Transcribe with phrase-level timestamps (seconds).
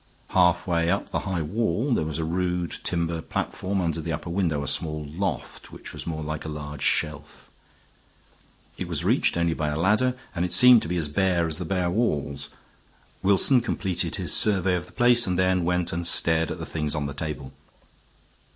[0.29, 4.63] Halfway up the high wall there was a rude timber platform under the upper window,
[4.63, 7.51] a small loft which was more like a large shelf.
[8.79, 11.59] It was reached only by a ladder, and it seemed to be as bare as
[11.59, 12.49] the bare walls.
[13.21, 16.95] Wilson completed his survey of the place and then went and stared at the things
[16.95, 17.53] on the table.